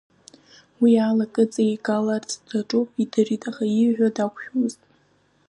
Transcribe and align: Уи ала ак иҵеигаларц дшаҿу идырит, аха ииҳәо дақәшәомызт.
Уи 0.81 0.91
ала 1.07 1.25
ак 1.29 1.35
иҵеигаларц 1.43 2.29
дшаҿу 2.39 2.83
идырит, 3.01 3.43
аха 3.49 3.63
ииҳәо 3.67 4.07
дақәшәомызт. 4.15 4.81